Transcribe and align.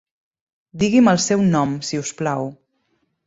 Digui'm 0.83 1.11
el 1.11 1.19
seu 1.27 1.43
nom 1.49 1.75
si 1.89 2.01
us 2.05 2.13
plau. 2.23 2.49